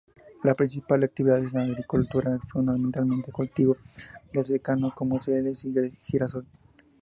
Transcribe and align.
La 0.43 0.55
principal 0.55 1.03
actividad 1.03 1.37
es 1.37 1.53
la 1.53 1.61
agricultura, 1.61 2.39
fundamentalmente, 2.51 3.31
cultivos 3.31 3.77
de 4.33 4.43
secano 4.43 4.91
como 4.95 5.19
cereales 5.19 5.63
y 5.63 5.71
girasol. 6.01 6.47